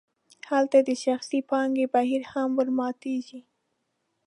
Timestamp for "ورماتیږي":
2.59-3.41